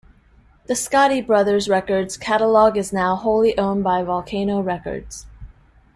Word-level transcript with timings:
The 0.65 0.73
Scotti 0.73 1.21
Brothers 1.23 1.69
Records 1.69 2.17
catalog 2.17 2.75
is 2.75 2.91
now 2.91 3.15
wholly 3.15 3.55
owned 3.55 3.83
by 3.83 4.01
Volcano 4.01 4.59
Records. 4.59 5.27